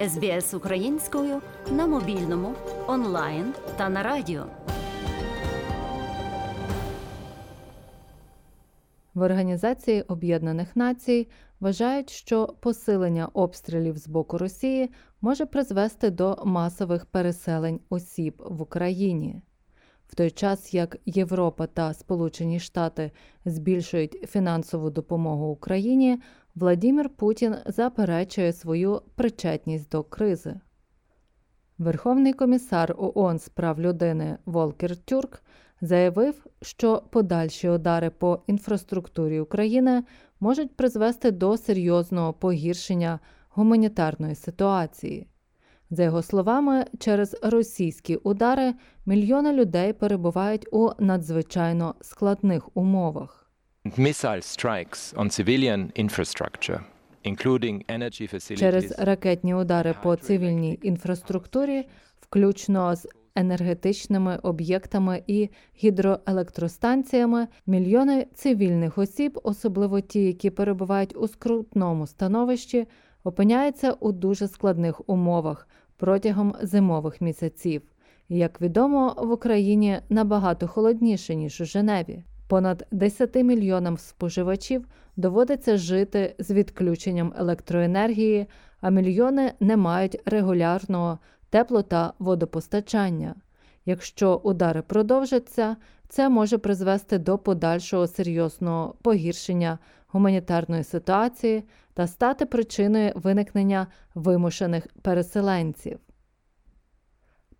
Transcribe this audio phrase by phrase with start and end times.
[0.00, 2.54] СБС українською на мобільному,
[2.86, 4.46] онлайн та на радіо.
[9.14, 11.28] В Організації Об'єднаних Націй
[11.60, 14.90] вважають, що посилення обстрілів з боку Росії
[15.20, 19.40] може призвести до масових переселень осіб в Україні.
[20.08, 23.10] В той час як Європа та Сполучені Штати
[23.44, 26.18] збільшують фінансову допомогу Україні,
[26.56, 30.60] Владімір Путін заперечує свою причетність до кризи.
[31.78, 35.42] Верховний комісар ООН з прав людини Волкер Тюрк
[35.80, 40.04] заявив, що подальші удари по інфраструктурі України
[40.40, 45.26] можуть призвести до серйозного погіршення гуманітарної ситуації.
[45.90, 48.74] За його словами, через російські удари
[49.06, 53.45] мільйони людей перебувають у надзвичайно складних умовах.
[58.60, 61.84] Через ракетні удари по цивільній інфраструктурі,
[62.20, 65.48] включно з енергетичними об'єктами і
[65.84, 72.86] гідроелектростанціями, мільйони цивільних осіб, особливо ті, які перебувають у скрутному становищі,
[73.24, 77.82] опиняються у дуже складних умовах протягом зимових місяців.
[78.28, 82.24] Як відомо, в Україні набагато холодніше ніж у Женеві.
[82.48, 88.46] Понад 10 мільйонам споживачів доводиться жити з відключенням електроенергії,
[88.80, 91.18] а мільйони не мають регулярного
[91.50, 93.34] тепло та водопостачання.
[93.86, 95.76] Якщо удари продовжаться,
[96.08, 105.98] це може призвести до подальшого серйозного погіршення гуманітарної ситуації та стати причиною виникнення вимушених переселенців.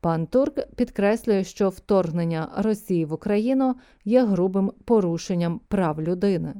[0.07, 6.55] Пан Турк підкреслює, що вторгнення Росії в Україну є грубим порушенням прав людини.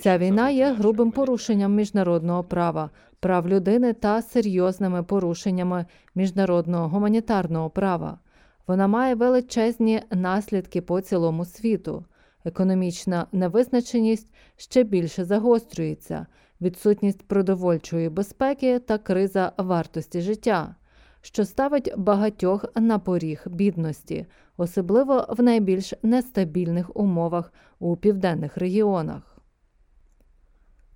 [0.00, 8.18] Ця війна є грубим порушенням міжнародного права, прав людини та серйозними порушеннями міжнародного гуманітарного права.
[8.66, 12.04] Вона має величезні наслідки по цілому світу.
[12.44, 16.26] Економічна невизначеність ще більше загострюється,
[16.62, 20.74] відсутність продовольчої безпеки та криза вартості життя,
[21.20, 29.38] що ставить багатьох на поріг бідності, особливо в найбільш нестабільних умовах у південних регіонах.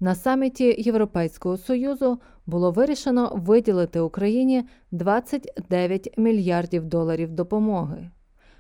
[0.01, 8.11] На саміті Європейського Союзу було вирішено виділити Україні 29 мільярдів доларів допомоги.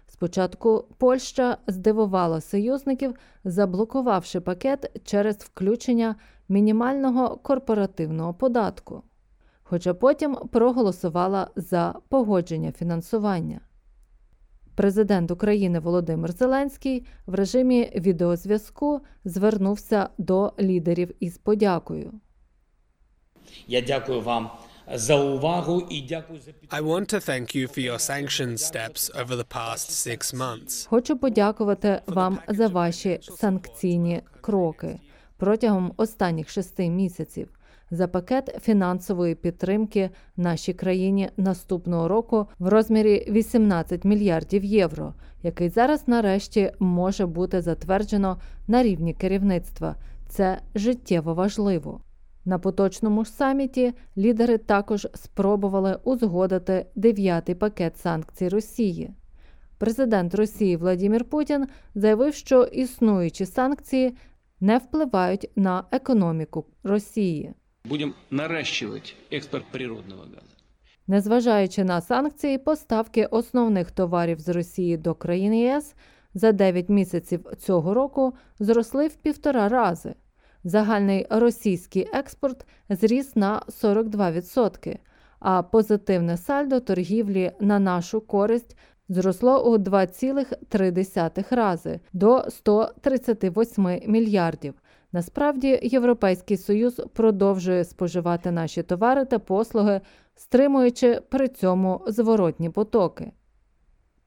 [0.09, 6.15] Спочатку Польща здивувала союзників, заблокувавши пакет через включення
[6.49, 9.03] мінімального корпоративного податку,
[9.62, 13.61] хоча потім проголосувала за погодження фінансування.
[14.75, 22.12] Президент України Володимир Зеленський в режимі відеозв'язку звернувся до лідерів із подякою.
[23.67, 24.51] Я дякую вам
[24.95, 26.87] за увагу і дякую за підтримку.
[26.87, 30.89] I want to thank you for your sanctions steps over the past six months.
[30.89, 34.99] Хочу подякувати вам за ваші санкційні кроки
[35.37, 37.49] протягом останніх шести місяців
[37.91, 46.09] за пакет фінансової підтримки нашій країні наступного року в розмірі 18 мільярдів євро, який зараз
[46.09, 49.97] нарешті може бути затверджено на рівні керівництва.
[50.29, 52.01] Це життєво важливо.
[52.45, 59.11] На поточному саміті лідери також спробували узгодити дев'ятий пакет санкцій Росії.
[59.79, 64.17] Президент Росії Владимир Путін заявив, що існуючі санкції
[64.61, 67.55] не впливають на економіку Росії.
[67.84, 70.56] Будем наращивать экспорт природного газа.
[71.06, 75.94] Незважаючи на санкції, поставки основних товарів з Росії до країн ЄС
[76.34, 80.15] за 9 місяців цього року зросли в півтора рази.
[80.65, 84.99] Загальний російський експорт зріс на 42%,
[85.38, 88.77] а позитивне сальдо торгівлі на нашу користь
[89.09, 94.75] зросло у 2,3 рази до 138 мільярдів.
[95.12, 100.00] Насправді, Європейський Союз продовжує споживати наші товари та послуги,
[100.35, 103.32] стримуючи при цьому зворотні потоки.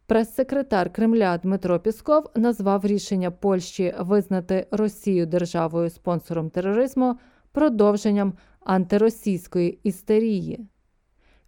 [0.06, 7.20] Прес-секретар Кремля Дмитро Пісков назвав рішення Польщі визнати Росію державою спонсором тероризму
[7.52, 10.68] продовженням антиросійської істерії.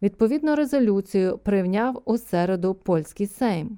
[0.01, 3.77] Відповідну резолюцію прийняв у середу польський Сейм.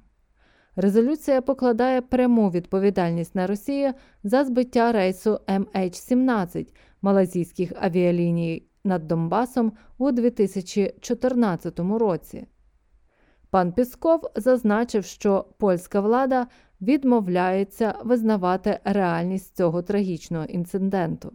[0.76, 3.92] Резолюція покладає пряму відповідальність на Росію
[4.24, 6.66] за збиття рейсу MH17
[7.02, 12.46] малазійських авіаліній над Донбасом у 2014 році.
[13.50, 16.46] Пан Пісков зазначив, що польська влада
[16.80, 21.32] відмовляється визнавати реальність цього трагічного інциденту.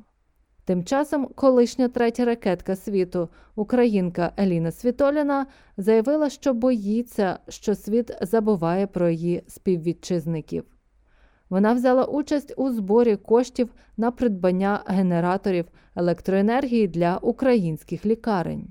[0.69, 5.45] Тим часом колишня третя ракетка світу, українка Еліна Світоліна,
[5.77, 10.63] заявила, що боїться, що світ забуває про її співвітчизників.
[11.50, 18.68] Вона взяла участь у зборі коштів на придбання генераторів електроенергії для українських лікарень.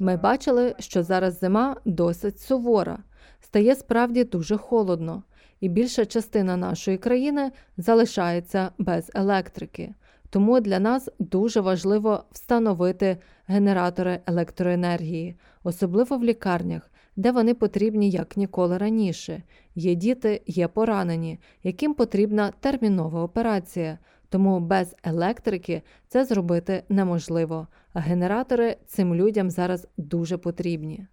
[0.00, 2.98] Ми бачили, що зараз зима досить сувора,
[3.40, 5.22] стає справді дуже холодно,
[5.60, 9.94] і більша частина нашої країни залишається без електрики.
[10.30, 13.16] Тому для нас дуже важливо встановити
[13.46, 19.42] генератори електроенергії, особливо в лікарнях, де вони потрібні як ніколи раніше.
[19.74, 23.98] Є діти, є поранені, яким потрібна термінова операція.
[24.28, 31.06] Тому без електрики це зробити неможливо, а генератори цим людям зараз дуже потрібні.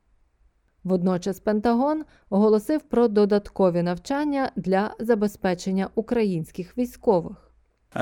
[0.86, 7.52] Водночас Пентагон оголосив про додаткові навчання для забезпечення українських військових.
[7.96, 8.02] Uh,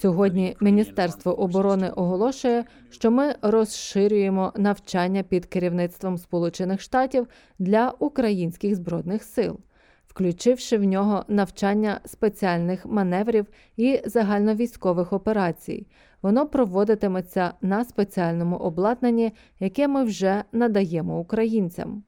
[0.00, 7.26] Сьогодні Міністерство оборони оголошує, що ми розширюємо навчання під керівництвом Сполучених Штатів
[7.58, 9.58] для українських збройних сил,
[10.06, 13.46] включивши в нього навчання спеціальних маневрів
[13.76, 15.86] і загальновійськових операцій.
[16.22, 22.02] Воно проводитиметься на спеціальному обладнанні, яке ми вже надаємо українцям.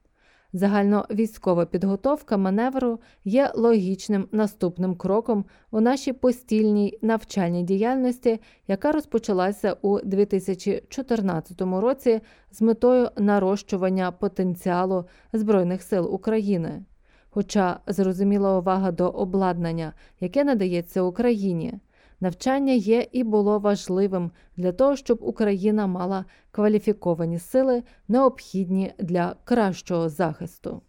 [0.55, 9.99] Загальновійськова підготовка маневру є логічним наступним кроком у нашій постільній навчальній діяльності, яка розпочалася у
[9.99, 12.21] 2014 році
[12.51, 16.83] з метою нарощування потенціалу Збройних сил України.
[17.29, 21.73] Хоча зрозуміла увага до обладнання, яке надається Україні.
[22.19, 30.09] Навчання є і було важливим для того, щоб Україна мала кваліфіковані сили, необхідні для кращого
[30.09, 30.81] захисту.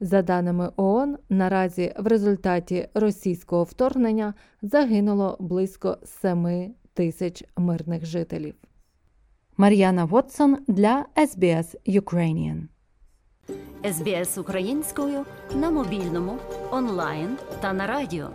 [0.00, 8.54] За даними ООН, наразі в результаті російського вторгнення загинуло близько 7 тисяч мирних жителів.
[9.56, 12.62] Мар'яна Вотсон для SBS Ukrainian
[13.84, 15.24] СБС українською
[15.54, 16.38] на мобільному,
[16.70, 18.30] онлайн та на радіо.